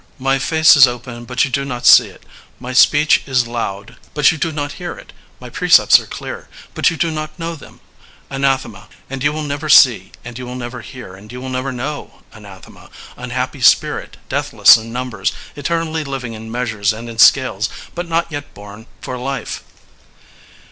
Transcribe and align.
My 0.17 0.39
face 0.39 0.75
is 0.75 0.87
open, 0.87 1.25
but 1.25 1.45
you 1.45 1.51
do 1.51 1.63
not 1.63 1.85
see 1.85 2.07
it. 2.07 2.23
My 2.59 2.73
speech 2.73 3.21
is 3.27 3.45
loud, 3.45 3.97
but 4.15 4.31
you 4.31 4.37
do 4.39 4.51
not 4.51 4.71
hear 4.81 4.95
it. 4.97 5.13
My 5.39 5.47
precepts 5.51 5.99
are 5.99 6.07
clear, 6.07 6.49
but 6.73 6.89
you 6.89 6.97
do 6.97 7.11
not 7.11 7.37
know 7.37 7.53
them. 7.55 7.81
Anathema. 8.27 8.87
And 9.11 9.23
you 9.23 9.31
will 9.31 9.43
never 9.43 9.69
see, 9.69 10.11
and 10.25 10.39
you 10.39 10.47
will 10.47 10.55
never 10.55 10.81
hear, 10.81 11.13
and 11.13 11.31
you 11.31 11.39
will 11.39 11.49
never 11.49 11.71
know. 11.71 12.23
Anathema, 12.33 12.89
unhappy 13.15 13.61
spirit, 13.61 14.17
deathless 14.27 14.75
in 14.75 14.91
numbers, 14.91 15.33
eternally 15.55 16.03
liv 16.03 16.25
ing 16.25 16.33
in 16.33 16.51
measures 16.51 16.93
and 16.93 17.07
in 17.07 17.19
scales, 17.19 17.69
but 17.93 18.09
not 18.09 18.31
yet 18.31 18.55
bom 18.55 18.87
for 19.01 19.19
life. 19.19 19.61